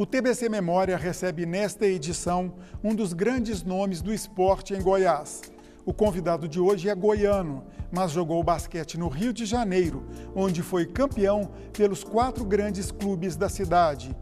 O 0.00 0.06
TBC 0.06 0.48
Memória 0.48 0.96
recebe 0.96 1.44
nesta 1.44 1.84
edição 1.84 2.54
um 2.82 2.94
dos 2.94 3.12
grandes 3.12 3.62
nomes 3.62 4.00
do 4.00 4.14
esporte 4.14 4.72
em 4.72 4.80
Goiás. 4.80 5.42
O 5.84 5.92
convidado 5.92 6.48
de 6.48 6.58
hoje 6.58 6.88
é 6.88 6.94
goiano, 6.94 7.66
mas 7.92 8.10
jogou 8.10 8.42
basquete 8.42 8.96
no 8.96 9.08
Rio 9.08 9.30
de 9.30 9.44
Janeiro, 9.44 10.02
onde 10.34 10.62
foi 10.62 10.86
campeão 10.86 11.50
pelos 11.74 12.02
quatro 12.02 12.46
grandes 12.46 12.90
clubes 12.90 13.36
da 13.36 13.50
cidade. 13.50 14.16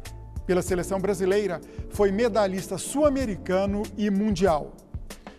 Pela 0.44 0.62
seleção 0.62 0.98
brasileira, 0.98 1.60
foi 1.90 2.10
medalhista 2.10 2.76
sul-americano 2.76 3.84
e 3.96 4.10
mundial. 4.10 4.72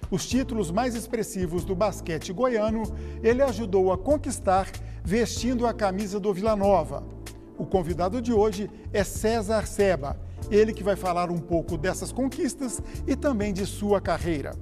Os 0.09 0.25
títulos 0.25 0.71
mais 0.71 0.95
expressivos 0.95 1.65
do 1.65 1.75
basquete 1.75 2.31
goiano 2.31 2.83
ele 3.21 3.41
ajudou 3.41 3.91
a 3.91 3.97
conquistar 3.97 4.69
vestindo 5.03 5.67
a 5.67 5.73
camisa 5.73 6.17
do 6.17 6.33
Vila 6.33 6.55
Nova. 6.55 7.18
O 7.59 7.65
convidado 7.65 8.21
de 8.21 8.31
hoje 8.31 8.71
é 8.93 9.03
César 9.03 9.67
Seba 9.67 10.17
ele 10.49 10.73
que 10.73 10.81
vai 10.81 10.95
falar 10.95 11.29
um 11.29 11.37
pouco 11.37 11.77
dessas 11.77 12.11
conquistas 12.11 12.81
e 13.05 13.15
também 13.17 13.53
de 13.53 13.65
sua 13.65 13.99
carreira. 13.99 14.55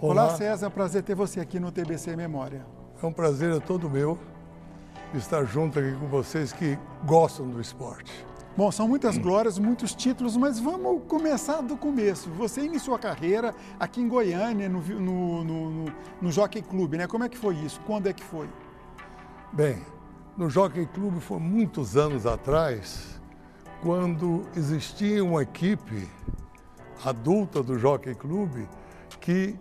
Olá, 0.00 0.24
Olá 0.24 0.36
César, 0.36 0.70
prazer 0.70 1.02
ter 1.02 1.14
você 1.14 1.40
aqui 1.40 1.60
no 1.60 1.70
TBC 1.70 2.16
Memória. 2.16 2.64
É 3.02 3.06
um 3.06 3.12
prazer 3.12 3.54
é 3.56 3.60
todo 3.60 3.90
meu 3.90 4.18
estar 5.14 5.44
junto 5.44 5.78
aqui 5.78 5.92
com 5.98 6.06
vocês 6.06 6.52
que 6.52 6.78
gostam 7.04 7.48
do 7.48 7.60
esporte. 7.60 8.31
Bom, 8.54 8.70
são 8.70 8.86
muitas 8.86 9.16
glórias, 9.16 9.58
muitos 9.58 9.94
títulos, 9.94 10.36
mas 10.36 10.60
vamos 10.60 11.04
começar 11.08 11.62
do 11.62 11.74
começo. 11.74 12.28
Você 12.32 12.62
iniciou 12.62 12.94
a 12.94 12.98
carreira 12.98 13.54
aqui 13.80 13.98
em 13.98 14.06
Goiânia, 14.06 14.68
no, 14.68 14.80
no, 14.82 15.44
no, 15.44 15.92
no 16.20 16.30
Jockey 16.30 16.60
Clube, 16.60 16.98
né? 16.98 17.06
Como 17.06 17.24
é 17.24 17.30
que 17.30 17.38
foi 17.38 17.54
isso? 17.54 17.80
Quando 17.86 18.08
é 18.08 18.12
que 18.12 18.22
foi? 18.22 18.46
Bem, 19.54 19.78
no 20.36 20.50
Jockey 20.50 20.84
Clube 20.84 21.18
foi 21.18 21.38
muitos 21.38 21.96
anos 21.96 22.26
atrás, 22.26 23.18
quando 23.82 24.46
existia 24.54 25.24
uma 25.24 25.42
equipe 25.42 26.06
adulta 27.02 27.62
do 27.62 27.78
Jockey 27.78 28.14
Clube 28.14 28.68
que 29.18 29.58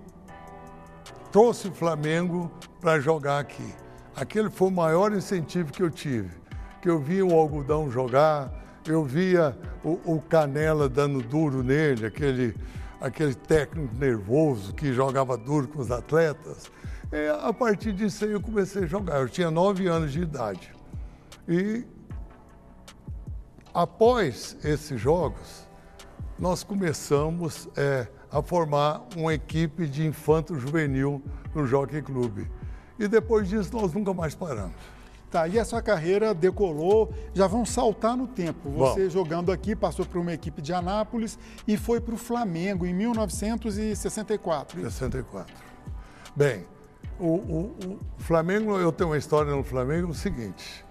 trouxe 1.32 1.70
o 1.70 1.72
Flamengo 1.72 2.52
para 2.82 3.00
jogar 3.00 3.40
aqui. 3.40 3.74
Aquele 4.14 4.50
foi 4.50 4.68
o 4.68 4.72
maior 4.72 5.14
incentivo 5.14 5.72
que 5.72 5.82
eu 5.82 5.90
tive, 5.90 6.30
que 6.82 6.90
eu 6.90 7.00
via 7.00 7.26
o 7.26 7.34
algodão 7.34 7.90
jogar, 7.90 8.61
eu 8.86 9.04
via 9.04 9.58
o, 9.84 10.00
o, 10.06 10.22
Canela 10.22 10.90
dando 10.90 11.22
duro 11.22 11.64
nele, 11.64 12.06
aquele, 12.06 12.56
aquele 13.00 13.36
técnico 13.36 13.96
nervoso 13.96 14.74
que 14.74 14.94
jogava 14.94 15.38
duro 15.38 15.68
com 15.68 15.80
os 15.82 15.92
atletas. 15.92 16.72
E 17.12 17.28
a 17.28 17.54
partir 17.54 17.94
disso 17.94 18.26
aí 18.26 18.32
eu 18.32 18.42
comecei 18.42 18.84
a 18.84 18.88
jogar. 18.88 19.20
Eu 19.20 19.30
tinha 19.30 19.52
nove 19.52 19.88
anos 19.88 20.12
de 20.12 20.22
idade. 20.22 20.74
E 21.48 21.86
após 23.74 24.58
esses 24.64 25.00
jogos, 25.00 25.68
nós 26.40 26.64
começamos 26.64 27.70
é, 27.76 28.08
a 28.32 28.42
formar 28.42 29.06
uma 29.16 29.34
equipe 29.34 29.88
de 29.88 30.06
infanto 30.06 30.58
juvenil 30.58 31.22
no 31.54 31.68
Jockey 31.68 32.02
Clube. 32.02 32.50
E 32.98 33.08
depois 33.08 33.48
disso 33.50 33.70
nós 33.74 33.94
nunca 33.94 34.14
mais 34.14 34.34
paramos. 34.34 34.76
Tá, 35.32 35.48
e 35.48 35.58
a 35.58 35.64
sua 35.64 35.82
carreira 35.82 36.34
decolou, 36.34 37.14
já 37.34 37.48
vão 37.48 37.66
saltar 37.66 38.18
no 38.18 38.28
tempo. 38.28 38.70
Você 38.72 39.06
Bom. 39.06 39.10
jogando 39.10 39.50
aqui, 39.50 39.74
passou 39.74 40.06
por 40.06 40.20
uma 40.20 40.34
equipe 40.34 40.62
de 40.62 40.74
Anápolis 40.74 41.40
e 41.66 41.78
foi 41.78 42.02
para 42.02 42.14
o 42.14 42.18
Flamengo 42.18 42.86
em 42.86 42.94
1964. 42.94 44.82
64. 44.82 45.56
Bem, 46.36 46.66
o, 47.18 47.28
o, 47.28 47.76
o, 47.86 48.00
Flamengo, 48.18 48.78
eu 48.78 48.92
tenho 48.92 49.12
uma 49.12 49.18
história 49.18 49.56
no 49.56 49.64
Flamengo, 49.64 50.10
é 50.10 50.12
o 50.12 50.14
seguinte. 50.14 50.84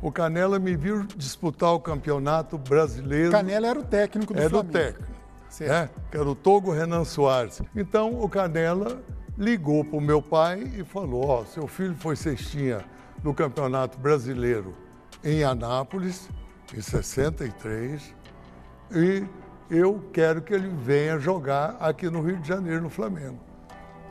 O 0.00 0.10
Canela 0.10 0.58
me 0.58 0.74
viu 0.74 1.04
disputar 1.14 1.74
o 1.74 1.80
campeonato 1.80 2.56
brasileiro. 2.56 3.30
Canela 3.30 3.66
era 3.66 3.78
o 3.78 3.84
técnico 3.84 4.32
do 4.32 4.40
era 4.40 4.48
Flamengo. 4.48 4.78
Era 4.78 4.88
o 4.88 4.92
técnico. 4.92 5.12
Né? 5.60 5.90
Que 6.10 6.16
era 6.16 6.28
o 6.30 6.34
Togo 6.34 6.72
Renan 6.72 7.04
Soares. 7.04 7.60
Então, 7.76 8.22
o 8.22 8.26
Canela 8.26 9.02
ligou 9.36 9.84
para 9.84 9.98
o 9.98 10.00
meu 10.00 10.22
pai 10.22 10.72
e 10.78 10.82
falou: 10.82 11.26
Ó, 11.26 11.42
oh, 11.42 11.44
seu 11.44 11.66
filho 11.66 11.94
foi 11.94 12.16
cestinha 12.16 12.82
no 13.22 13.32
Campeonato 13.32 13.98
Brasileiro 13.98 14.74
em 15.22 15.44
Anápolis, 15.44 16.28
em 16.74 16.80
63, 16.80 18.14
e 18.90 19.24
eu 19.70 20.02
quero 20.12 20.42
que 20.42 20.52
ele 20.52 20.68
venha 20.68 21.18
jogar 21.18 21.76
aqui 21.80 22.10
no 22.10 22.20
Rio 22.20 22.38
de 22.38 22.48
Janeiro, 22.48 22.82
no 22.82 22.90
Flamengo. 22.90 23.38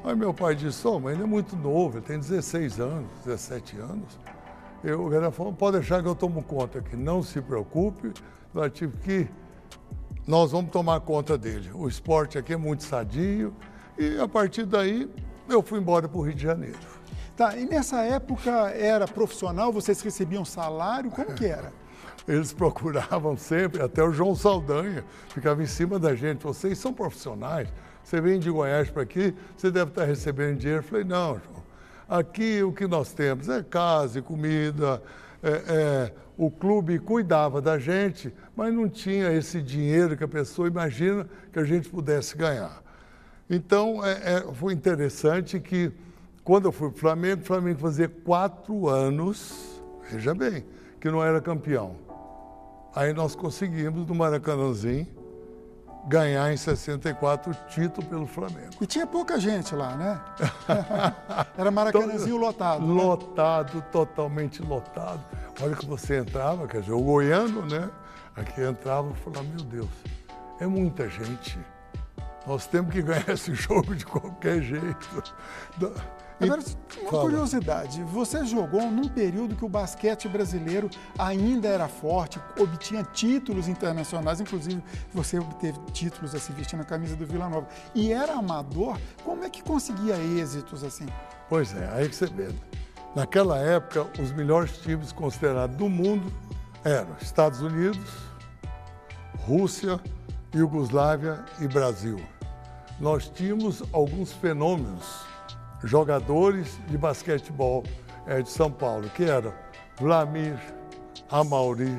Aí 0.04 0.16
meu 0.16 0.34
pai 0.34 0.56
disse, 0.56 0.88
oh, 0.88 1.00
mas 1.00 1.14
ele 1.14 1.24
é 1.24 1.28
muito 1.28 1.56
novo, 1.56 1.98
ele 1.98 2.06
tem 2.06 2.18
16 2.18 2.80
anos, 2.80 3.08
17 3.26 3.78
anos. 3.78 4.20
Eu, 4.84 5.14
ele 5.14 5.30
falou, 5.30 5.54
pode 5.54 5.78
deixar 5.78 6.02
que 6.02 6.08
eu 6.08 6.16
tomo 6.16 6.42
conta 6.42 6.80
aqui, 6.80 6.96
não 6.96 7.22
se 7.22 7.40
preocupe, 7.40 8.12
nós 8.52 8.72
tive 8.72 8.98
que, 8.98 9.28
nós 10.26 10.52
vamos 10.52 10.72
tomar 10.72 11.00
conta 11.02 11.38
dele. 11.38 11.70
O 11.74 11.88
esporte 11.88 12.38
aqui 12.38 12.54
é 12.54 12.58
muito 12.58 12.84
sadio, 12.84 13.54
e 13.98 14.20
a 14.20 14.28
partir 14.28 14.66
daí 14.66 15.08
eu 15.48 15.62
fui 15.62 15.80
embora 15.80 16.08
para 16.08 16.18
o 16.18 16.22
Rio 16.24 16.34
de 16.34 16.42
Janeiro. 16.42 17.01
Tá, 17.42 17.58
e 17.58 17.66
nessa 17.66 18.04
época 18.04 18.52
era 18.70 19.08
profissional, 19.08 19.74
vocês 19.74 20.00
recebiam 20.00 20.46
salário, 20.46 21.10
como 21.10 21.34
que 21.34 21.48
era? 21.48 21.74
Eles 22.28 22.54
procuravam 22.54 23.36
sempre, 23.36 23.82
até 23.82 24.04
o 24.04 24.12
João 24.12 24.36
Saldanha 24.36 25.04
ficava 25.30 25.64
em 25.64 25.66
cima 25.66 25.98
da 25.98 26.14
gente. 26.14 26.44
Vocês 26.44 26.78
são 26.78 26.94
profissionais, 26.94 27.68
você 28.04 28.22
vem 28.22 28.40
de 28.40 28.52
Goiás 28.52 28.92
para 28.92 29.02
aqui, 29.02 29.34
você 29.58 29.72
deve 29.72 29.90
estar 29.90 30.04
recebendo 30.04 30.60
dinheiro. 30.60 30.84
Eu 30.84 30.88
falei, 30.88 31.04
não, 31.04 31.40
João, 31.40 31.64
aqui 32.08 32.62
o 32.62 32.72
que 32.72 32.86
nós 32.86 33.12
temos 33.12 33.50
é 33.50 33.64
casa 33.64 34.20
e 34.20 34.22
comida, 34.22 35.02
é, 35.42 35.50
é, 35.50 36.14
o 36.38 36.52
clube 36.52 37.00
cuidava 37.00 37.60
da 37.60 37.80
gente, 37.80 38.32
mas 38.56 38.72
não 38.72 38.88
tinha 38.88 39.34
esse 39.34 39.64
dinheiro 39.64 40.16
que 40.16 40.24
a 40.24 40.28
pessoa 40.28 40.68
imagina 40.68 41.28
que 41.52 41.58
a 41.58 41.64
gente 41.64 41.90
pudesse 41.90 42.38
ganhar. 42.38 42.84
Então, 43.50 44.06
é, 44.06 44.36
é 44.36 44.54
foi 44.54 44.74
interessante 44.74 45.60
que 45.60 45.92
quando 46.44 46.66
eu 46.66 46.72
fui 46.72 46.90
para 46.90 46.98
o 46.98 47.00
Flamengo, 47.00 47.42
o 47.42 47.46
Flamengo 47.46 47.80
fazia 47.80 48.10
quatro 48.10 48.90
anos, 48.90 49.82
veja 50.10 50.34
bem, 50.34 50.66
que 51.00 51.10
não 51.10 51.24
era 51.24 51.40
campeão. 51.40 51.96
Aí 52.96 53.14
nós 53.14 53.36
conseguimos, 53.36 54.08
no 54.08 54.16
Maracanãzinho, 54.16 55.08
ganhar 56.08 56.52
em 56.52 56.58
64 56.58 57.52
o 57.52 57.56
título 57.70 58.06
pelo 58.08 58.26
Flamengo. 58.26 58.72
E 58.82 58.86
tinha 58.86 59.06
pouca 59.06 59.40
gente 59.40 59.76
lá, 59.76 59.96
né? 59.96 60.22
Era 61.58 61.70
Maracanãzinho 61.70 62.38
lotado. 62.38 62.86
Né? 62.86 63.02
Lotado, 63.02 63.84
totalmente 63.92 64.62
lotado. 64.62 65.24
Olha 65.62 65.76
que 65.76 65.86
você 65.86 66.18
entrava, 66.18 66.68
quer 66.68 66.82
dizer, 66.82 66.94
o 66.94 67.02
goiano, 67.02 67.66
né? 67.66 67.90
Aqui 68.36 68.62
entrava 68.62 69.12
e 69.12 69.16
falava, 69.16 69.44
meu 69.44 69.64
Deus, 69.64 69.90
é 70.60 70.66
muita 70.66 71.08
gente. 71.08 71.60
Nós 72.46 72.66
temos 72.68 72.92
que 72.92 73.02
ganhar 73.02 73.30
esse 73.30 73.54
jogo 73.54 73.96
de 73.96 74.06
qualquer 74.06 74.62
jeito. 74.62 75.24
Agora, 76.40 76.60
uma 77.02 77.12
Fala. 77.12 77.24
curiosidade, 77.24 78.04
você 78.04 78.44
jogou 78.46 78.90
num 78.90 79.08
período 79.08 79.56
que 79.56 79.64
o 79.64 79.70
basquete 79.70 80.28
brasileiro 80.28 80.90
ainda 81.18 81.68
era 81.68 81.88
forte, 81.88 82.40
obtinha 82.58 83.04
títulos 83.04 83.68
internacionais, 83.68 84.42
inclusive 84.42 84.84
você 85.14 85.38
obteve 85.38 85.78
títulos 85.94 86.34
assim, 86.34 86.52
vestindo 86.54 86.82
a 86.82 86.84
camisa 86.84 87.16
do 87.16 87.28
Vila 87.28 87.48
Nova, 87.48 87.68
e 87.94 88.12
era 88.12 88.34
amador, 88.34 88.98
como 89.24 89.44
é 89.44 89.52
que 89.52 89.62
conseguia 89.62 90.16
êxitos 90.18 90.84
assim? 90.84 91.06
Pois 91.48 91.76
é, 91.76 91.88
aí 91.94 92.10
que 92.10 92.16
você 92.16 92.26
vê. 92.26 92.50
Naquela 93.16 93.60
época, 93.60 94.08
os 94.20 94.32
melhores 94.32 94.78
times 94.80 95.12
considerados 95.12 95.76
do 95.76 95.88
mundo 95.88 96.34
eram 96.84 97.16
Estados 97.22 97.62
Unidos, 97.62 98.10
Rússia, 99.46 100.00
Iugoslávia 100.56 101.46
e 101.60 101.68
Brasil. 101.68 102.20
Nós 103.02 103.28
tínhamos 103.28 103.82
alguns 103.92 104.32
fenômenos 104.32 105.26
jogadores 105.84 106.80
de 106.88 107.00
basquetebol 107.00 107.84
é, 108.28 108.44
de 108.44 108.50
São 108.52 108.72
Paulo, 108.72 109.10
que 109.10 109.24
eram 109.24 109.52
Vlamir, 110.00 110.60
Amauri, 111.28 111.98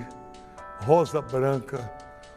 Rosa 0.84 1.20
Branca, 1.20 1.92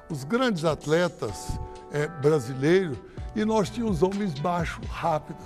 os 0.09 0.23
grandes 0.23 0.65
atletas 0.65 1.59
é, 1.91 2.07
brasileiros, 2.07 2.97
e 3.35 3.45
nós 3.45 3.69
tínhamos 3.69 4.01
homens 4.01 4.33
baixos, 4.33 4.83
rápidos. 4.87 5.45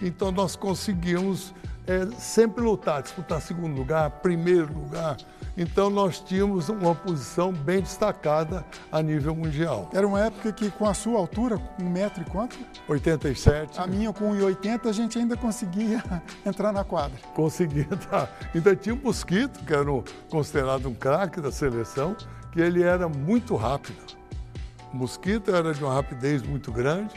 Então 0.00 0.32
nós 0.32 0.56
conseguimos 0.56 1.52
é, 1.86 2.06
sempre 2.18 2.62
lutar, 2.62 3.02
disputar 3.02 3.40
segundo 3.40 3.76
lugar, 3.76 4.10
primeiro 4.10 4.72
lugar. 4.72 5.16
Então 5.56 5.90
nós 5.90 6.18
tínhamos 6.18 6.68
uma 6.68 6.94
posição 6.94 7.52
bem 7.52 7.82
destacada 7.82 8.64
a 8.90 9.02
nível 9.02 9.34
mundial. 9.34 9.90
Era 9.92 10.06
uma 10.06 10.20
época 10.20 10.52
que 10.52 10.70
com 10.70 10.88
a 10.88 10.94
sua 10.94 11.18
altura, 11.18 11.60
um 11.80 11.90
metro 11.90 12.22
e 12.22 12.24
quanto? 12.24 12.56
87. 12.88 13.78
A 13.78 13.86
minha 13.86 14.12
com 14.12 14.32
1,80 14.32 14.88
a 14.88 14.92
gente 14.92 15.18
ainda 15.18 15.36
conseguia 15.36 16.02
entrar 16.46 16.72
na 16.72 16.84
quadra. 16.84 17.18
Conseguia 17.34 17.82
entrar. 17.90 18.30
Ainda 18.54 18.74
tinha 18.74 18.94
o 18.94 18.98
um 18.98 19.02
Mosquito, 19.02 19.62
que 19.64 19.74
era 19.74 19.84
considerado 20.30 20.88
um 20.88 20.94
craque 20.94 21.40
da 21.40 21.52
seleção, 21.52 22.16
que 22.50 22.60
ele 22.60 22.82
era 22.82 23.08
muito 23.08 23.54
rápido. 23.56 24.21
Mosquito 24.92 25.54
era 25.54 25.72
de 25.72 25.82
uma 25.82 25.94
rapidez 25.94 26.42
muito 26.42 26.70
grande 26.70 27.14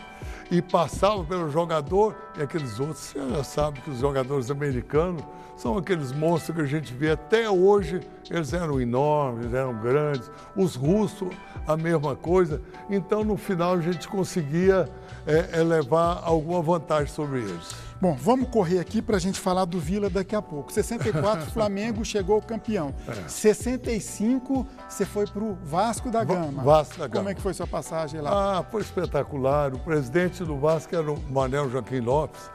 e 0.50 0.62
passava 0.62 1.24
pelo 1.24 1.50
jogador 1.50 2.16
e 2.38 2.44
aqueles 2.44 2.80
outros, 2.80 3.00
você 3.00 3.30
já 3.30 3.44
sabe 3.44 3.82
que 3.82 3.90
os 3.90 4.00
jogadores 4.00 4.50
americanos 4.50 5.24
são 5.58 5.78
aqueles 5.78 6.12
monstros 6.12 6.56
que 6.56 6.62
a 6.62 6.66
gente 6.66 6.94
vê 6.94 7.12
até 7.12 7.50
hoje, 7.50 8.02
eles 8.30 8.54
eram 8.54 8.80
enormes, 8.80 9.54
eram 9.54 9.74
grandes. 9.80 10.30
Os 10.56 10.76
russos, 10.76 11.30
a 11.66 11.78
mesma 11.78 12.16
coisa. 12.16 12.62
Então, 12.90 13.24
no 13.24 13.38
final, 13.38 13.74
a 13.74 13.82
gente 13.82 14.08
conseguia 14.08 14.90
é, 15.26 15.64
levar 15.64 16.22
alguma 16.24 16.62
vantagem 16.62 17.08
sobre 17.08 17.40
eles. 17.40 17.74
Bom, 18.02 18.14
vamos 18.14 18.50
correr 18.50 18.80
aqui 18.80 19.02
para 19.02 19.16
a 19.16 19.20
gente 19.20 19.40
falar 19.40 19.66
do 19.66 19.80
Vila 19.80 20.10
daqui 20.10 20.36
a 20.36 20.42
pouco. 20.42 20.72
64, 20.72 21.46
Flamengo 21.52 22.04
chegou 22.04 22.42
campeão. 22.42 22.94
É. 23.08 23.28
65, 23.28 24.68
você 24.88 25.06
foi 25.06 25.26
para 25.26 25.44
o 25.44 25.58
Vasco 25.64 26.12
da 26.12 26.24
Gama. 26.24 26.62
Vasco 26.62 27.00
da 27.00 27.08
Gama. 27.08 27.20
Como 27.20 27.30
é 27.30 27.34
que 27.34 27.42
foi 27.42 27.54
sua 27.54 27.68
passagem 27.68 28.20
lá? 28.20 28.60
Ah, 28.60 28.64
foi 28.64 28.82
espetacular. 28.82 29.74
O 29.74 29.80
presidente 29.80 30.44
do 30.44 30.58
Vasco 30.58 30.94
era 30.96 31.10
o 31.10 31.20
Manel 31.32 31.70
Joaquim 31.70 32.02
Lopes. 32.02 32.50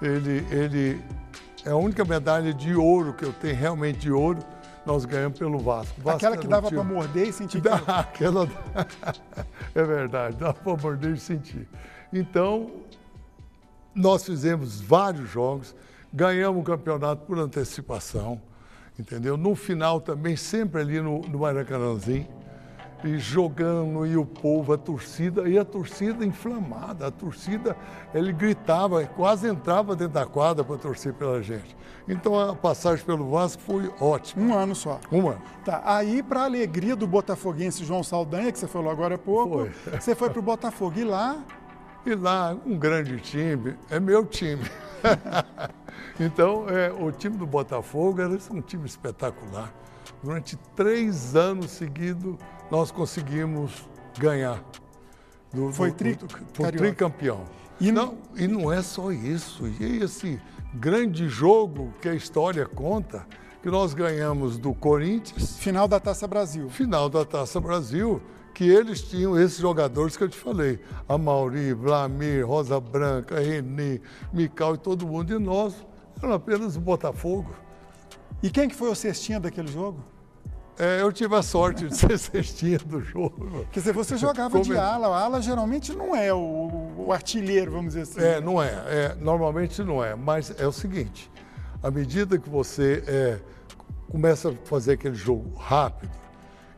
Ele, 0.00 0.44
ele 0.50 1.00
é 1.64 1.70
a 1.70 1.76
única 1.76 2.04
medalha 2.04 2.52
de 2.52 2.74
ouro 2.74 3.14
que 3.14 3.24
eu 3.24 3.32
tenho, 3.32 3.54
realmente 3.54 4.00
de 4.00 4.10
ouro, 4.10 4.40
nós 4.84 5.04
ganhamos 5.04 5.38
pelo 5.38 5.60
Vasco. 5.60 5.94
Vasco 6.00 6.16
Aquela 6.16 6.36
que 6.36 6.48
dava 6.48 6.68
para 6.68 6.82
morder 6.82 7.28
e 7.28 7.32
sentir. 7.32 7.60
Dá, 7.62 7.76
aquela... 7.76 8.48
é 9.74 9.84
verdade, 9.84 10.36
dava 10.36 10.54
para 10.54 10.76
morder 10.76 11.14
e 11.14 11.20
sentir. 11.20 11.68
Então, 12.12 12.68
nós 13.94 14.24
fizemos 14.24 14.80
vários 14.80 15.28
jogos, 15.28 15.74
ganhamos 16.12 16.60
o 16.60 16.64
campeonato 16.64 17.24
por 17.26 17.38
antecipação, 17.38 18.40
entendeu? 18.98 19.36
No 19.36 19.54
final 19.54 20.00
também, 20.00 20.36
sempre 20.36 20.80
ali 20.80 21.00
no, 21.00 21.20
no 21.20 21.40
Maracanãzinho, 21.40 22.28
e 23.04 23.18
jogando, 23.18 24.06
e 24.06 24.16
o 24.16 24.24
povo, 24.24 24.72
a 24.72 24.78
torcida, 24.78 25.48
e 25.48 25.58
a 25.58 25.64
torcida 25.64 26.24
inflamada, 26.24 27.08
a 27.08 27.10
torcida, 27.10 27.76
ele 28.14 28.32
gritava, 28.32 29.04
quase 29.04 29.48
entrava 29.48 29.96
dentro 29.96 30.14
da 30.14 30.24
quadra 30.24 30.62
para 30.62 30.76
torcer 30.76 31.12
pela 31.12 31.42
gente. 31.42 31.76
Então 32.08 32.38
a 32.38 32.54
passagem 32.54 33.04
pelo 33.04 33.30
Vasco 33.30 33.62
foi 33.62 33.92
ótima. 34.00 34.42
Um 34.42 34.54
ano 34.54 34.74
só. 34.74 35.00
Um 35.10 35.28
ano. 35.28 35.42
Tá, 35.64 35.82
aí 35.84 36.22
para 36.22 36.44
alegria 36.44 36.96
do 36.96 37.06
botafoguense 37.06 37.84
João 37.84 38.02
Saldanha, 38.02 38.50
que 38.52 38.58
você 38.58 38.66
falou 38.66 38.90
agora 38.90 39.16
há 39.16 39.18
pouco, 39.18 39.68
foi. 39.84 40.00
você 40.00 40.14
foi 40.14 40.30
para 40.30 40.38
o 40.38 40.42
Botafogo, 40.42 40.98
e 40.98 41.04
lá 41.04 41.44
e 42.04 42.14
lá, 42.14 42.56
um 42.66 42.76
grande 42.76 43.18
time, 43.20 43.76
é 43.88 44.00
meu 44.00 44.26
time. 44.26 44.64
então, 46.18 46.68
é, 46.68 46.92
o 46.92 47.12
time 47.12 47.36
do 47.36 47.46
Botafogo 47.46 48.20
era 48.20 48.36
um 48.50 48.60
time 48.60 48.86
espetacular. 48.86 49.72
Durante 50.22 50.56
três 50.76 51.36
anos 51.36 51.70
seguidos, 51.70 52.36
nós 52.70 52.90
conseguimos 52.90 53.88
ganhar. 54.18 54.62
Do, 55.52 55.72
Foi 55.72 55.92
tri, 55.92 56.14
do, 56.14 56.26
do, 56.26 56.72
tricampeão. 56.72 57.44
E 57.80 57.92
não, 57.92 58.16
e 58.34 58.46
não 58.46 58.72
é 58.72 58.82
só 58.82 59.12
isso. 59.12 59.66
E 59.66 60.02
esse 60.02 60.40
grande 60.74 61.28
jogo 61.28 61.92
que 62.00 62.08
a 62.08 62.14
história 62.14 62.66
conta, 62.66 63.26
que 63.62 63.70
nós 63.70 63.94
ganhamos 63.94 64.58
do 64.58 64.74
Corinthians. 64.74 65.56
Final 65.58 65.86
da 65.86 66.00
Taça 66.00 66.26
Brasil. 66.26 66.68
Final 66.70 67.08
da 67.08 67.24
Taça 67.24 67.60
Brasil 67.60 68.20
que 68.54 68.68
eles 68.68 69.02
tinham 69.02 69.38
esses 69.38 69.58
jogadores 69.58 70.16
que 70.16 70.24
eu 70.24 70.28
te 70.28 70.36
falei. 70.36 70.80
A 71.08 71.16
Mauri, 71.16 71.72
Vlamir, 71.72 72.46
Rosa 72.46 72.78
Branca, 72.80 73.40
Renê, 73.40 74.00
Mical 74.32 74.74
e 74.74 74.78
todo 74.78 75.06
mundo. 75.06 75.34
E 75.34 75.38
nós 75.38 75.74
eram 76.22 76.34
apenas 76.34 76.76
o 76.76 76.80
Botafogo. 76.80 77.54
E 78.42 78.50
quem 78.50 78.68
que 78.68 78.74
foi 78.74 78.90
o 78.90 78.94
cestinha 78.94 79.40
daquele 79.40 79.68
jogo? 79.68 80.04
É, 80.78 81.02
eu 81.02 81.12
tive 81.12 81.34
a 81.36 81.42
sorte 81.42 81.86
de 81.86 81.96
ser 81.96 82.16
cestinha 82.18 82.78
do 82.78 83.00
jogo. 83.00 83.66
Quer 83.70 83.80
dizer, 83.80 83.92
você 83.92 84.16
jogava 84.16 84.50
Como... 84.50 84.64
de 84.64 84.76
ala. 84.76 85.08
A 85.08 85.24
ala 85.24 85.42
geralmente 85.42 85.92
não 85.92 86.16
é 86.16 86.32
o, 86.32 86.94
o, 86.96 87.12
artilheiro, 87.12 87.70
vamos 87.70 87.94
dizer 87.94 88.02
assim. 88.02 88.20
É, 88.20 88.40
não 88.40 88.62
é, 88.62 88.70
é. 88.88 89.16
Normalmente 89.20 89.82
não 89.82 90.02
é. 90.02 90.14
Mas 90.14 90.52
é 90.58 90.66
o 90.66 90.72
seguinte, 90.72 91.30
à 91.82 91.90
medida 91.90 92.38
que 92.38 92.48
você 92.48 93.04
é, 93.06 93.38
começa 94.10 94.50
a 94.50 94.54
fazer 94.64 94.92
aquele 94.92 95.14
jogo 95.14 95.54
rápido, 95.56 96.21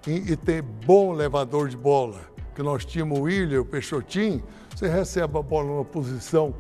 e, 0.06 0.36
ter 0.36 0.62
bom 0.62 1.12
levador 1.12 1.68
de 1.68 1.76
bola, 1.76 2.20
que 2.54 2.62
nós 2.62 2.84
tínhamos 2.84 3.18
o 3.18 3.22
William, 3.22 3.62
o 3.62 3.64
Peixotinho, 3.64 4.42
você 4.74 4.88
recebe 4.88 5.38
a 5.38 5.42
bola 5.42 5.68
numa 5.68 5.84
posição 5.84 6.54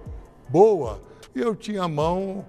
boa, 0.48 1.00
e 1.34 1.40
eu 1.40 1.54
tinha 1.54 1.82
a 1.82 1.88
mão, 1.88 2.44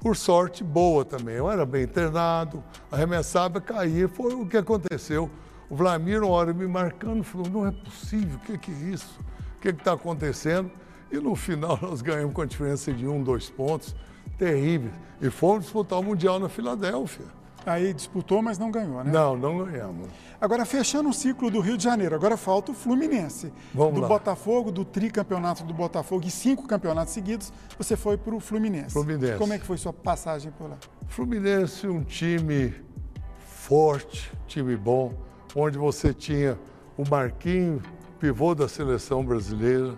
por 0.00 0.16
sorte, 0.16 0.62
boa 0.62 1.04
também. 1.04 1.36
Eu 1.36 1.50
era 1.50 1.64
bem 1.64 1.86
treinado, 1.86 2.62
arremessava, 2.90 3.60
caía, 3.60 4.08
foi 4.08 4.34
o 4.34 4.46
que 4.46 4.56
aconteceu. 4.56 5.30
O 5.70 5.76
Vlamir, 5.76 6.22
uma 6.22 6.32
hora 6.32 6.52
me 6.52 6.66
marcando, 6.66 7.22
falou, 7.22 7.48
não 7.48 7.66
é 7.66 7.72
possível, 7.72 8.36
o 8.36 8.40
que, 8.40 8.58
que 8.58 8.70
é 8.70 8.92
isso? 8.92 9.20
O 9.56 9.60
que 9.60 9.68
está 9.68 9.92
acontecendo? 9.92 10.70
E 11.10 11.18
no 11.18 11.34
final 11.34 11.78
nós 11.82 12.02
ganhamos 12.02 12.34
com 12.34 12.42
a 12.42 12.46
diferença 12.46 12.92
de 12.92 13.06
um, 13.06 13.22
dois 13.22 13.48
pontos, 13.48 13.94
terrível. 14.36 14.90
E 15.20 15.30
fomos 15.30 15.64
disputar 15.64 15.98
o 15.98 16.02
Mundial 16.02 16.38
na 16.38 16.48
Filadélfia. 16.48 17.26
Aí 17.66 17.92
disputou, 17.92 18.40
mas 18.40 18.58
não 18.58 18.70
ganhou, 18.70 19.04
né? 19.04 19.10
Não, 19.10 19.36
não 19.36 19.64
ganhamos. 19.64 20.08
Agora, 20.40 20.64
fechando 20.64 21.08
o 21.08 21.12
ciclo 21.12 21.50
do 21.50 21.60
Rio 21.60 21.76
de 21.76 21.84
Janeiro, 21.84 22.14
agora 22.14 22.36
falta 22.36 22.72
o 22.72 22.74
Fluminense. 22.74 23.52
Vamos 23.74 23.94
do 23.94 24.00
lá. 24.00 24.08
Botafogo, 24.08 24.70
do 24.70 24.84
tricampeonato 24.84 25.64
do 25.64 25.74
Botafogo 25.74 26.26
e 26.26 26.30
cinco 26.30 26.66
campeonatos 26.66 27.12
seguidos, 27.12 27.52
você 27.76 27.96
foi 27.96 28.16
para 28.16 28.34
o 28.34 28.40
Fluminense. 28.40 28.92
Fluminense. 28.92 29.36
Como 29.38 29.52
é 29.52 29.58
que 29.58 29.66
foi 29.66 29.76
sua 29.76 29.92
passagem 29.92 30.52
por 30.52 30.70
lá? 30.70 30.76
Fluminense, 31.08 31.86
um 31.86 32.02
time 32.02 32.74
forte, 33.46 34.32
time 34.46 34.76
bom, 34.76 35.12
onde 35.54 35.76
você 35.76 36.14
tinha 36.14 36.58
o 36.96 37.04
Marquinho, 37.08 37.82
pivô 38.18 38.54
da 38.54 38.66
seleção 38.66 39.24
brasileira, 39.24 39.94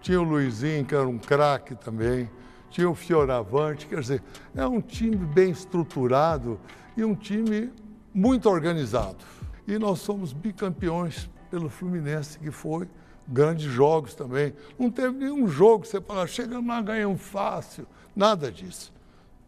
tinha 0.00 0.20
o 0.20 0.24
Luizinho, 0.24 0.84
que 0.84 0.94
era 0.94 1.08
um 1.08 1.18
craque 1.18 1.74
também, 1.74 2.30
tinha 2.70 2.88
o 2.88 2.94
Fioravante, 2.94 3.86
quer 3.86 4.00
dizer, 4.00 4.22
é 4.54 4.66
um 4.66 4.80
time 4.80 5.16
bem 5.16 5.50
estruturado 5.50 6.60
e 6.98 7.04
um 7.04 7.14
time 7.14 7.70
muito 8.12 8.50
organizado. 8.50 9.24
E 9.68 9.78
nós 9.78 10.00
somos 10.00 10.32
bicampeões 10.32 11.30
pelo 11.48 11.68
Fluminense, 11.68 12.40
que 12.40 12.50
foi 12.50 12.88
grandes 13.26 13.66
jogos 13.66 14.14
também. 14.14 14.52
Não 14.76 14.90
teve 14.90 15.16
nenhum 15.16 15.46
jogo 15.46 15.82
que 15.82 15.88
você 15.88 16.00
fala, 16.00 16.26
chegamos 16.26 16.66
lá, 16.66 16.82
ganhamos 16.82 17.22
fácil. 17.22 17.86
Nada 18.16 18.50
disso. 18.50 18.92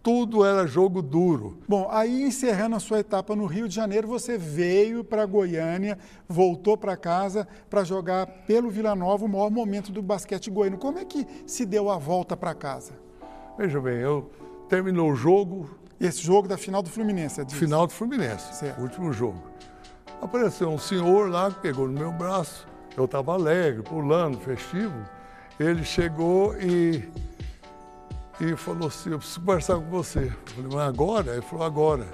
Tudo 0.00 0.44
era 0.44 0.64
jogo 0.64 1.02
duro. 1.02 1.58
Bom, 1.68 1.88
aí 1.90 2.22
encerrando 2.22 2.76
a 2.76 2.80
sua 2.80 3.00
etapa 3.00 3.34
no 3.34 3.46
Rio 3.46 3.68
de 3.68 3.74
Janeiro, 3.74 4.06
você 4.06 4.38
veio 4.38 5.02
para 5.02 5.26
Goiânia, 5.26 5.98
voltou 6.28 6.76
para 6.76 6.96
casa 6.96 7.48
para 7.68 7.82
jogar 7.82 8.26
pelo 8.46 8.70
Vila 8.70 8.94
Nova 8.94 9.24
o 9.24 9.28
maior 9.28 9.50
momento 9.50 9.90
do 9.90 10.00
basquete 10.00 10.50
goiano. 10.50 10.78
Como 10.78 11.00
é 11.00 11.04
que 11.04 11.26
se 11.46 11.66
deu 11.66 11.90
a 11.90 11.98
volta 11.98 12.36
para 12.36 12.54
casa? 12.54 12.92
Veja 13.58 13.80
bem, 13.80 13.98
eu 13.98 14.30
terminou 14.68 15.10
o 15.10 15.16
jogo, 15.16 15.68
esse 16.00 16.22
jogo 16.22 16.48
da 16.48 16.56
final 16.56 16.82
do 16.82 16.88
Fluminense, 16.88 17.40
é 17.40 17.44
disso? 17.44 17.58
Final 17.58 17.86
do 17.86 17.92
Fluminense, 17.92 18.54
certo. 18.54 18.80
último 18.80 19.12
jogo. 19.12 19.42
Apareceu 20.22 20.70
um 20.70 20.78
senhor 20.78 21.28
lá 21.28 21.50
que 21.50 21.60
pegou 21.60 21.86
no 21.86 21.92
meu 21.92 22.10
braço, 22.10 22.66
eu 22.96 23.04
estava 23.04 23.34
alegre, 23.34 23.82
pulando, 23.82 24.38
festivo. 24.40 24.94
Ele 25.58 25.84
chegou 25.84 26.56
e, 26.56 27.06
e 28.40 28.56
falou 28.56 28.88
assim, 28.88 29.10
eu 29.10 29.18
preciso 29.18 29.40
conversar 29.40 29.74
com 29.74 29.90
você. 29.90 30.24
Eu 30.24 30.54
falei, 30.54 30.70
mas 30.72 30.88
agora? 30.88 31.32
Ele 31.32 31.42
falou, 31.42 31.66
agora. 31.66 32.06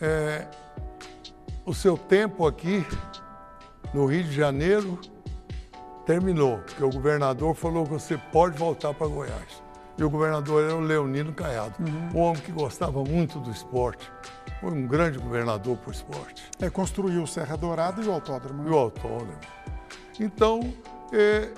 É, 0.00 0.46
o 1.64 1.72
seu 1.72 1.96
tempo 1.96 2.46
aqui 2.46 2.86
no 3.94 4.04
Rio 4.04 4.24
de 4.24 4.32
Janeiro 4.32 5.00
terminou, 6.04 6.58
porque 6.58 6.84
o 6.84 6.90
governador 6.90 7.54
falou 7.54 7.84
que 7.84 7.92
você 7.92 8.18
pode 8.30 8.58
voltar 8.58 8.92
para 8.92 9.06
Goiás 9.06 9.65
e 9.98 10.04
o 10.04 10.10
governador 10.10 10.64
era 10.64 10.74
o 10.74 10.80
Leonino 10.80 11.32
Caiado, 11.32 11.74
uhum. 11.80 12.10
um 12.14 12.18
homem 12.20 12.42
que 12.42 12.52
gostava 12.52 13.02
muito 13.02 13.38
do 13.40 13.50
esporte. 13.50 14.10
Foi 14.60 14.70
um 14.70 14.86
grande 14.86 15.18
governador 15.18 15.76
por 15.78 15.92
esporte. 15.92 16.44
É, 16.60 16.68
construiu 16.68 17.22
o 17.22 17.26
Serra 17.26 17.56
Dourada 17.56 18.02
e 18.02 18.06
o 18.06 18.12
autódromo. 18.12 18.62
Né? 18.62 18.70
E 18.70 18.72
o 18.72 18.78
autódromo. 18.78 19.38
Então, 20.18 20.72
é, 21.12 21.50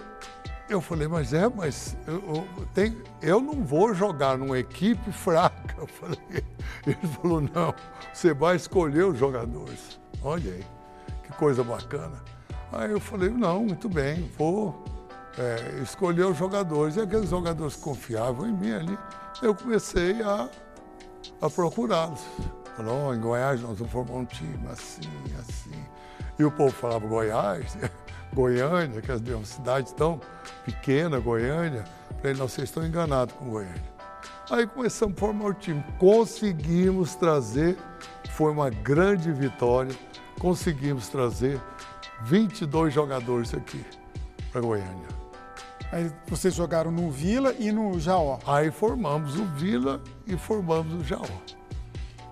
eu 0.68 0.80
falei, 0.80 1.08
mas 1.08 1.32
é, 1.32 1.48
mas 1.48 1.96
eu, 2.06 2.22
eu, 2.56 2.66
tem, 2.74 2.96
eu 3.22 3.40
não 3.40 3.64
vou 3.64 3.94
jogar 3.94 4.36
numa 4.36 4.58
equipe 4.58 5.10
fraca. 5.10 5.74
Eu 5.78 5.86
falei, 5.86 6.18
ele 6.86 7.08
falou, 7.20 7.40
não, 7.40 7.74
você 8.12 8.34
vai 8.34 8.56
escolher 8.56 9.04
os 9.04 9.18
jogadores. 9.18 9.98
Olha 10.22 10.52
aí, 10.52 10.64
que 11.22 11.32
coisa 11.32 11.64
bacana. 11.64 12.22
Aí 12.72 12.90
eu 12.90 13.00
falei, 13.00 13.30
não, 13.30 13.64
muito 13.64 13.88
bem, 13.88 14.30
vou 14.36 14.84
é, 15.38 15.82
escolher 15.82 16.26
os 16.26 16.36
jogadores. 16.36 16.96
E 16.96 17.00
aqueles 17.00 17.30
jogadores 17.30 17.76
que 17.76 17.82
confiavam 17.82 18.48
em 18.48 18.52
mim 18.52 18.72
ali, 18.72 18.98
eu 19.40 19.54
comecei 19.54 20.20
a, 20.22 20.48
a 21.40 21.50
procurá-los. 21.50 22.20
Falou, 22.76 23.08
oh, 23.08 23.14
em 23.14 23.20
Goiás 23.20 23.60
nós 23.60 23.78
vamos 23.78 23.92
formar 23.92 24.14
um 24.14 24.24
time 24.24 24.66
assim, 24.70 25.08
assim. 25.38 25.84
E 26.38 26.44
o 26.44 26.50
povo 26.50 26.70
falava 26.70 27.06
Goiás, 27.06 27.76
Goiânia, 28.32 29.00
que 29.00 29.10
é 29.10 29.34
uma 29.34 29.44
cidade 29.44 29.94
tão 29.94 30.20
pequena, 30.64 31.18
Goiânia. 31.18 31.84
Falei, 32.18 32.36
não, 32.36 32.48
vocês 32.48 32.68
estão 32.68 32.86
enganados 32.86 33.34
com 33.34 33.46
Goiânia. 33.46 33.98
Aí 34.50 34.66
começamos 34.66 35.16
a 35.16 35.20
formar 35.20 35.46
o 35.46 35.54
time. 35.54 35.84
Conseguimos 35.98 37.14
trazer, 37.14 37.76
foi 38.30 38.50
uma 38.52 38.70
grande 38.70 39.32
vitória, 39.32 39.94
conseguimos 40.38 41.08
trazer 41.08 41.60
22 42.22 42.94
jogadores 42.94 43.52
aqui 43.52 43.84
para 44.50 44.60
Goiânia. 44.60 45.17
Aí 45.90 46.10
vocês 46.26 46.54
jogaram 46.54 46.90
no 46.90 47.10
Vila 47.10 47.54
e 47.58 47.72
no 47.72 47.98
Jaó. 47.98 48.38
Aí 48.46 48.70
formamos 48.70 49.38
o 49.38 49.44
Vila 49.44 50.00
e 50.26 50.36
formamos 50.36 51.00
o 51.00 51.04
Jaó. 51.04 51.24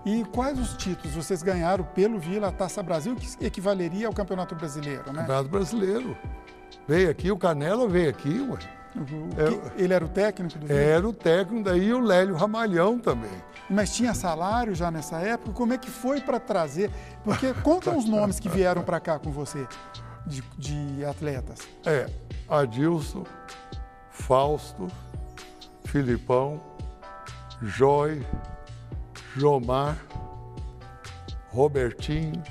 E 0.04 0.24
quais 0.26 0.58
os 0.58 0.74
títulos 0.74 1.16
vocês 1.16 1.42
ganharam 1.42 1.82
pelo 1.82 2.18
Vila, 2.18 2.48
a 2.48 2.52
Taça 2.52 2.82
Brasil, 2.82 3.16
que 3.16 3.44
equivaleria 3.44 4.06
ao 4.06 4.12
Campeonato 4.12 4.54
Brasileiro, 4.54 5.12
né? 5.12 5.20
Campeonato 5.20 5.48
Brasileiro. 5.48 6.16
Veio 6.86 7.10
aqui, 7.10 7.30
o 7.32 7.36
Canela 7.36 7.88
veio 7.88 8.10
aqui, 8.10 8.40
ué. 8.48 8.58
É, 8.96 9.82
ele 9.82 9.92
era 9.92 10.04
o 10.04 10.08
técnico 10.08 10.58
do 10.58 10.66
Vila? 10.66 10.78
Era 10.80 11.08
o 11.08 11.12
técnico, 11.12 11.64
daí 11.64 11.92
o 11.92 12.00
Lélio 12.00 12.34
Ramalhão 12.34 12.98
também. 12.98 13.30
Mas 13.68 13.94
tinha 13.94 14.14
salário 14.14 14.74
já 14.74 14.90
nessa 14.90 15.16
época? 15.18 15.52
Como 15.52 15.72
é 15.72 15.78
que 15.78 15.90
foi 15.90 16.20
para 16.20 16.38
trazer? 16.38 16.90
Porque 17.24 17.52
contam 17.62 17.98
os 17.98 18.04
nomes 18.08 18.38
que 18.38 18.48
vieram 18.48 18.82
para 18.82 19.00
cá 19.00 19.18
com 19.18 19.30
você, 19.30 19.66
de, 20.26 20.42
de 20.58 21.04
atletas. 21.04 21.60
É, 21.84 22.08
Adilson, 22.48 23.24
Fausto, 24.10 24.88
Filipão, 25.84 26.60
Joy, 27.62 28.24
Jomar, 29.36 29.96
Robertinho, 31.48 32.42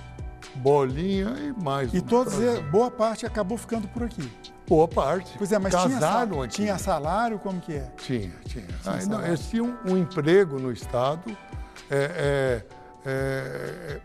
Bolinha 0.55 1.35
e 1.37 1.63
mais 1.63 1.93
E 1.93 2.01
todos, 2.01 2.33
boa 2.71 2.89
parte 2.89 3.25
acabou 3.25 3.57
ficando 3.57 3.87
por 3.87 4.03
aqui. 4.03 4.31
Boa 4.67 4.87
parte. 4.87 5.37
Pois 5.37 5.51
é, 5.51 5.59
mas 5.59 5.71
Casaram 5.71 6.31
tinha, 6.31 6.43
aqui. 6.43 6.55
tinha 6.55 6.77
salário, 6.77 7.37
como 7.37 7.61
que 7.61 7.73
é? 7.73 7.91
Tinha, 7.97 8.31
tinha. 8.45 8.65
tinha 8.65 8.67
ah, 8.85 9.05
não, 9.05 9.23
eles 9.23 9.47
tinham 9.47 9.77
um, 9.85 9.95
emprego 9.95 10.59
no 10.59 10.71
Estado. 10.71 11.37
É, 11.89 12.63
é, 13.05 13.05
é, 13.05 14.01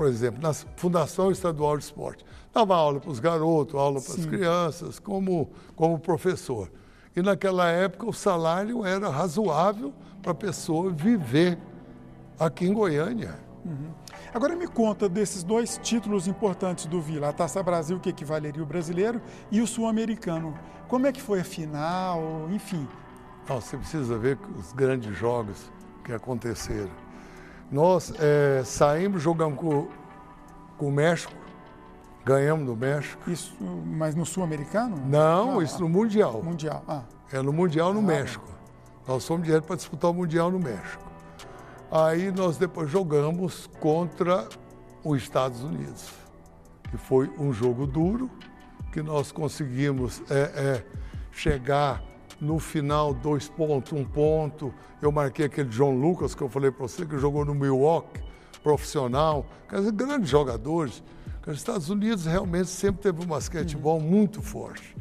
por 0.00 0.06
exemplo, 0.06 0.40
na 0.40 0.54
Fundação 0.54 1.30
Estadual 1.30 1.76
de 1.76 1.84
Esporte. 1.84 2.24
Dava 2.54 2.74
aula 2.74 2.98
para 2.98 3.10
os 3.10 3.20
garotos, 3.20 3.74
aula 3.74 4.00
para 4.00 4.14
as 4.14 4.24
crianças, 4.24 4.98
como, 4.98 5.50
como 5.76 5.98
professor. 5.98 6.72
E 7.14 7.20
naquela 7.20 7.68
época 7.68 8.08
o 8.08 8.12
salário 8.14 8.82
era 8.82 9.10
razoável 9.10 9.92
para 10.22 10.32
a 10.32 10.34
pessoa 10.34 10.90
viver 10.90 11.58
aqui 12.38 12.64
em 12.64 12.72
Goiânia. 12.72 13.38
Uhum. 13.62 13.90
Agora 14.32 14.56
me 14.56 14.66
conta 14.66 15.06
desses 15.06 15.42
dois 15.42 15.78
títulos 15.82 16.26
importantes 16.26 16.86
do 16.86 16.98
Vila, 16.98 17.28
a 17.28 17.32
Taça 17.34 17.62
Brasil, 17.62 18.00
que 18.00 18.08
equivaleria 18.08 18.62
o 18.62 18.66
brasileiro, 18.66 19.20
e 19.50 19.60
o 19.60 19.66
Sul-Americano. 19.66 20.58
Como 20.88 21.06
é 21.06 21.12
que 21.12 21.20
foi 21.20 21.40
a 21.40 21.44
final, 21.44 22.48
enfim? 22.50 22.88
Não, 23.46 23.60
você 23.60 23.76
precisa 23.76 24.16
ver 24.16 24.38
os 24.58 24.72
grandes 24.72 25.14
jogos 25.14 25.70
que 26.02 26.12
aconteceram. 26.14 27.09
Nós 27.70 28.12
é, 28.18 28.62
saímos, 28.64 29.22
jogamos 29.22 29.58
com, 29.58 29.88
com 30.76 30.88
o 30.88 30.92
México, 30.92 31.32
ganhamos 32.24 32.66
do 32.66 32.76
México. 32.76 33.30
Isso, 33.30 33.54
mas 33.60 34.14
no 34.14 34.26
Sul-Americano? 34.26 34.96
Não, 35.06 35.60
ah, 35.60 35.64
isso 35.64 35.80
no 35.80 35.88
Mundial. 35.88 36.42
Mundial, 36.42 36.82
ah. 36.88 37.02
É 37.32 37.40
no 37.40 37.52
Mundial 37.52 37.94
no 37.94 38.00
ah, 38.00 38.02
México. 38.02 38.48
Nós 39.06 39.26
fomos 39.26 39.46
direto 39.46 39.64
para 39.64 39.76
disputar 39.76 40.10
o 40.10 40.14
Mundial 40.14 40.50
no 40.50 40.58
México. 40.58 41.02
Aí 41.90 42.30
nós 42.30 42.56
depois 42.56 42.90
jogamos 42.90 43.68
contra 43.80 44.48
os 45.04 45.22
Estados 45.22 45.62
Unidos, 45.62 46.12
que 46.90 46.96
foi 46.96 47.30
um 47.38 47.52
jogo 47.52 47.86
duro, 47.86 48.30
que 48.92 49.02
nós 49.02 49.32
conseguimos 49.32 50.22
é, 50.30 50.34
é, 50.34 50.84
chegar 51.32 52.02
no 52.40 52.58
final 52.58 53.12
dois 53.12 53.48
pontos, 53.48 53.92
um 53.92 54.04
ponto. 54.04 54.72
Eu 55.00 55.12
marquei 55.12 55.46
aquele 55.46 55.68
John 55.68 55.94
Lucas 55.94 56.34
que 56.34 56.42
eu 56.42 56.48
falei 56.48 56.70
para 56.70 56.86
você, 56.86 57.04
que 57.04 57.18
jogou 57.18 57.44
no 57.44 57.54
Milwaukee, 57.54 58.22
profissional, 58.62 59.46
quer 59.68 59.76
dizer, 59.76 59.92
grandes 59.92 60.30
jogadores. 60.30 61.02
Os 61.46 61.56
Estados 61.56 61.90
Unidos 61.90 62.26
realmente 62.26 62.68
sempre 62.68 63.02
teve 63.02 63.22
um 63.22 63.26
basquetebol 63.26 63.98
uhum. 63.98 64.06
muito 64.06 64.40
forte. 64.42 64.96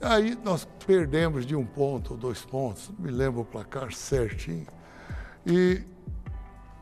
Aí 0.00 0.38
nós 0.44 0.68
perdemos 0.86 1.44
de 1.44 1.56
um 1.56 1.64
ponto 1.64 2.12
ou 2.12 2.16
dois 2.16 2.44
pontos, 2.44 2.90
me 2.98 3.10
lembro 3.10 3.40
o 3.40 3.44
placar 3.44 3.92
certinho. 3.92 4.66
E 5.44 5.82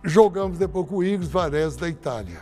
Jogamos 0.08 0.56
depois 0.56 0.88
com 0.88 0.98
o 0.98 1.04
Igor 1.04 1.26
Varese 1.26 1.76
da 1.76 1.88
Itália. 1.88 2.40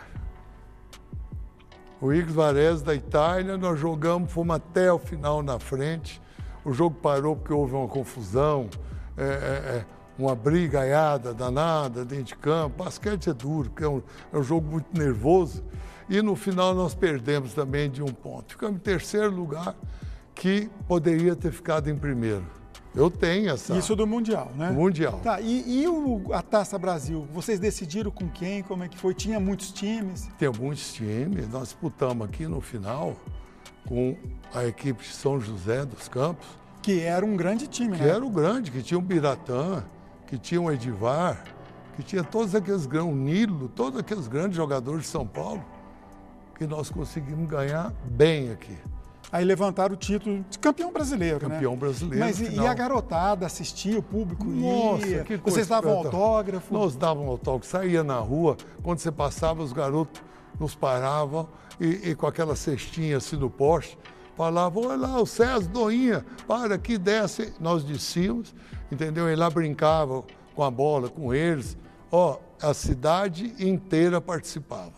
O 1.99 2.13
Igor 2.13 2.31
Varese 2.31 2.83
da 2.83 2.93
Itália, 2.93 3.57
nós 3.57 3.79
jogamos, 3.79 4.31
fomos 4.31 4.57
até 4.57 4.93
o 4.93 4.99
final 4.99 5.41
na 5.41 5.57
frente. 5.57 6.21
O 6.65 6.73
jogo 6.73 6.95
parou 6.99 7.35
porque 7.35 7.53
houve 7.53 7.75
uma 7.75 7.87
confusão, 7.87 8.67
é, 9.15 9.23
é, 9.23 9.27
é 9.77 9.85
uma 10.17 10.35
brigaiada 10.35 11.33
danada 11.33 12.03
dentro 12.03 12.25
de 12.25 12.35
campo. 12.35 12.83
Basquete 12.83 13.29
é 13.29 13.33
duro, 13.33 13.69
porque 13.69 13.83
é 13.83 13.87
um, 13.89 14.01
é 14.33 14.37
um 14.37 14.43
jogo 14.43 14.67
muito 14.71 14.87
nervoso. 14.97 15.63
E 16.09 16.21
no 16.21 16.35
final 16.35 16.73
nós 16.73 16.95
perdemos 16.95 17.53
também 17.53 17.89
de 17.89 18.01
um 18.01 18.07
ponto. 18.07 18.53
Ficamos 18.53 18.77
em 18.77 18.79
terceiro 18.79 19.29
lugar, 19.29 19.75
que 20.33 20.69
poderia 20.87 21.35
ter 21.35 21.51
ficado 21.51 21.89
em 21.89 21.95
primeiro. 21.95 22.45
Eu 22.95 23.11
tenho 23.11 23.49
essa. 23.49 23.77
Isso 23.77 23.95
do 23.95 24.07
Mundial, 24.07 24.51
né? 24.55 24.71
Mundial. 24.71 25.19
Tá, 25.21 25.41
e, 25.41 25.81
e 25.81 25.87
o, 25.87 26.33
a 26.33 26.41
Taça 26.41 26.79
Brasil? 26.79 27.27
Vocês 27.33 27.59
decidiram 27.59 28.09
com 28.09 28.29
quem? 28.29 28.63
Como 28.63 28.83
é 28.83 28.87
que 28.87 28.97
foi? 28.97 29.13
Tinha 29.13 29.37
muitos 29.39 29.71
times? 29.71 30.29
Tem 30.39 30.49
muitos 30.49 30.93
times. 30.93 31.49
Nós 31.49 31.63
disputamos 31.63 32.25
aqui 32.25 32.47
no 32.47 32.61
final 32.61 33.17
com 33.87 34.15
a 34.53 34.65
equipe 34.65 35.03
de 35.03 35.13
São 35.13 35.39
José 35.39 35.85
dos 35.85 36.07
Campos. 36.07 36.47
Que 36.81 37.01
era 37.01 37.25
um 37.25 37.35
grande 37.35 37.67
time, 37.67 37.93
que 37.93 38.03
né? 38.03 38.09
Que 38.09 38.15
era 38.15 38.25
o 38.25 38.29
grande, 38.29 38.71
que 38.71 38.81
tinha 38.81 38.97
o 38.97 39.01
Biratã, 39.01 39.83
que 40.27 40.37
tinha 40.37 40.61
o 40.61 40.71
Edivar, 40.71 41.43
que 41.95 42.03
tinha 42.03 42.23
todos 42.23 42.53
aqueles 42.53 42.85
grandes, 42.85 43.13
o 43.13 43.15
Nilo, 43.15 43.69
todos 43.69 43.99
aqueles 43.99 44.27
grandes 44.27 44.55
jogadores 44.55 45.03
de 45.03 45.07
São 45.07 45.25
Paulo, 45.25 45.63
que 46.57 46.67
nós 46.67 46.89
conseguimos 46.89 47.47
ganhar 47.49 47.91
bem 48.05 48.51
aqui. 48.51 48.77
Aí 49.31 49.43
levantaram 49.43 49.95
o 49.95 49.97
título 49.97 50.45
de 50.49 50.59
campeão 50.59 50.93
brasileiro, 50.93 51.47
né? 51.47 51.55
Campeão 51.55 51.73
né? 51.73 51.77
brasileiro. 51.77 52.25
Mas 52.25 52.39
e, 52.39 52.55
e 52.55 52.65
a 52.65 52.73
garotada 52.73 53.45
assistia, 53.45 53.97
o 53.97 54.03
público 54.03 54.45
Nossa, 54.45 55.07
ia? 55.07 55.23
Que 55.23 55.37
coisa 55.37 55.55
Vocês 55.55 55.67
davam 55.67 55.91
autógrafo? 55.91 56.73
Nós 56.73 56.95
dávamos 56.95 57.29
autógrafo, 57.29 57.65
saía 57.65 58.03
na 58.03 58.17
rua, 58.19 58.55
quando 58.83 58.99
você 58.99 59.11
passava, 59.11 59.63
os 59.63 59.73
garotos 59.73 60.21
nos 60.59 60.75
paravam 60.75 61.47
e, 61.79 62.11
e 62.11 62.15
com 62.15 62.27
aquela 62.27 62.55
cestinha 62.55 63.17
assim 63.17 63.35
no 63.35 63.49
poste, 63.49 63.97
falavam, 64.35 64.83
olha 64.87 64.95
lá, 64.95 65.21
o 65.21 65.25
César 65.25 65.67
Doinha, 65.69 66.25
para 66.47 66.75
aqui, 66.75 66.97
desce. 66.97 67.53
Nós 67.59 67.83
descíamos, 67.83 68.53
entendeu? 68.91 69.29
E 69.29 69.35
lá 69.35 69.49
brincavam 69.49 70.23
com 70.53 70.63
a 70.63 70.71
bola, 70.71 71.09
com 71.09 71.33
eles. 71.33 71.77
Ó, 72.11 72.39
a 72.61 72.73
cidade 72.73 73.53
inteira 73.59 74.21
participava. 74.21 74.93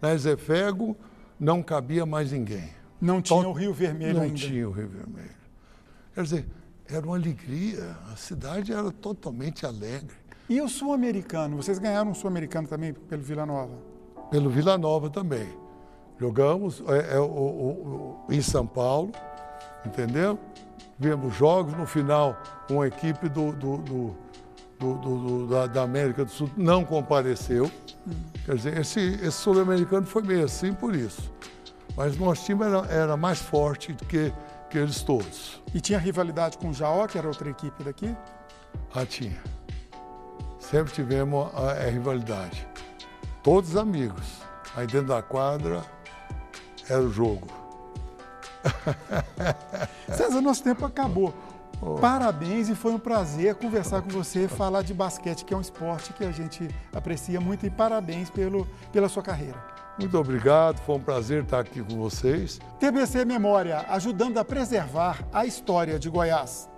Na 0.00 0.12
Ezefego 0.14 0.96
não 1.38 1.62
cabia 1.62 2.04
mais 2.04 2.32
ninguém. 2.32 2.70
Não 3.00 3.22
tinha 3.22 3.48
o 3.48 3.52
Rio 3.52 3.72
Vermelho 3.72 4.14
não 4.14 4.22
ainda. 4.22 4.32
Não 4.32 4.48
tinha 4.48 4.68
o 4.68 4.72
Rio 4.72 4.88
Vermelho. 4.88 5.38
Quer 6.14 6.22
dizer, 6.22 6.46
era 6.88 7.06
uma 7.06 7.16
alegria, 7.16 7.96
a 8.12 8.16
cidade 8.16 8.72
era 8.72 8.90
totalmente 8.90 9.64
alegre. 9.64 10.16
E 10.48 10.60
o 10.60 10.68
Sul-Americano? 10.68 11.56
Vocês 11.56 11.78
ganharam 11.78 12.10
um 12.10 12.14
Sul-Americano 12.14 12.66
também 12.66 12.92
pelo 12.92 13.22
Vila 13.22 13.44
Nova? 13.44 13.87
Pelo 14.30 14.50
Vila 14.50 14.76
Nova 14.76 15.08
também. 15.08 15.48
Jogamos 16.18 16.82
é, 16.88 17.14
é, 17.14 17.18
o, 17.20 17.24
o, 17.24 18.26
em 18.28 18.40
São 18.42 18.66
Paulo, 18.66 19.12
entendeu? 19.86 20.38
Vimos 20.98 21.34
jogos, 21.34 21.74
no 21.74 21.86
final, 21.86 22.36
uma 22.68 22.88
equipe 22.88 23.28
do, 23.28 23.52
do, 23.52 23.78
do, 23.78 25.46
da, 25.46 25.66
da, 25.66 25.82
América 25.82 26.24
do 26.24 26.30
Sul 26.30 26.50
não 26.56 26.84
compareceu. 26.84 27.70
Quer 28.44 28.56
dizer, 28.56 28.78
esse, 28.78 29.00
esse 29.00 29.32
sul-americano 29.32 30.06
foi 30.06 30.22
meio 30.22 30.44
assim 30.44 30.72
por 30.72 30.94
isso. 30.94 31.32
Mas 31.96 32.16
o 32.16 32.24
nosso 32.24 32.44
time 32.44 32.64
era, 32.64 32.86
era 32.86 33.16
mais 33.16 33.40
forte 33.40 33.92
do 33.92 34.04
que, 34.04 34.32
que 34.70 34.78
eles 34.78 35.02
todos. 35.02 35.62
E 35.74 35.80
tinha 35.80 35.98
rivalidade 35.98 36.58
com 36.58 36.70
o 36.70 36.74
Jaó, 36.74 37.06
que 37.06 37.16
era 37.16 37.26
outra 37.26 37.48
equipe 37.48 37.82
daqui? 37.82 38.14
Ah, 38.94 39.06
tinha. 39.06 39.40
Sempre 40.58 40.92
tivemos 40.92 41.48
a, 41.54 41.72
a 41.72 41.90
rivalidade. 41.90 42.67
Todos 43.42 43.76
amigos. 43.76 44.40
Aí 44.76 44.86
dentro 44.86 45.08
da 45.08 45.22
quadra 45.22 45.82
era 46.88 47.00
o 47.00 47.10
jogo. 47.10 47.46
César, 50.14 50.40
nosso 50.40 50.62
tempo 50.62 50.84
acabou. 50.84 51.34
Oh. 51.80 51.94
Parabéns 51.94 52.68
e 52.68 52.74
foi 52.74 52.92
um 52.92 52.98
prazer 52.98 53.54
conversar 53.54 54.02
com 54.02 54.10
você, 54.10 54.48
falar 54.48 54.82
de 54.82 54.92
basquete, 54.92 55.44
que 55.44 55.54
é 55.54 55.56
um 55.56 55.60
esporte 55.60 56.12
que 56.12 56.24
a 56.24 56.32
gente 56.32 56.68
aprecia 56.92 57.40
muito, 57.40 57.64
e 57.66 57.70
parabéns 57.70 58.30
pelo, 58.30 58.66
pela 58.92 59.08
sua 59.08 59.22
carreira. 59.22 59.62
Muito 59.98 60.16
obrigado, 60.16 60.78
foi 60.80 60.96
um 60.96 61.00
prazer 61.00 61.42
estar 61.42 61.60
aqui 61.60 61.82
com 61.82 61.96
vocês. 61.96 62.60
TBC 62.78 63.24
Memória, 63.24 63.84
ajudando 63.88 64.38
a 64.38 64.44
preservar 64.44 65.24
a 65.32 65.44
história 65.46 65.98
de 65.98 66.08
Goiás. 66.08 66.68